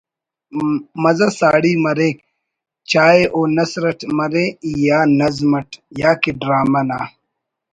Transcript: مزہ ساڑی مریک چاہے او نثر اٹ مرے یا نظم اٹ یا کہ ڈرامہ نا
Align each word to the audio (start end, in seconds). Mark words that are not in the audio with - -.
مزہ 1.03 1.29
ساڑی 1.39 1.73
مریک 1.83 2.17
چاہے 2.91 3.21
او 3.33 3.39
نثر 3.55 3.83
اٹ 3.89 3.99
مرے 4.17 4.45
یا 4.85 4.99
نظم 5.19 5.51
اٹ 5.59 5.69
یا 5.99 6.11
کہ 6.21 6.31
ڈرامہ 6.39 6.81
نا 6.89 6.99